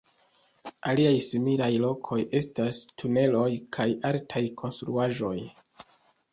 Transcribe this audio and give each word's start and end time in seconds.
Aliaj 0.93 1.11
similaj 1.25 1.67
lokoj 1.83 2.19
estas 2.41 2.81
tuneloj 3.03 3.47
kaj 3.79 3.89
altaj 4.13 4.45
konstruaĵoj. 4.65 5.39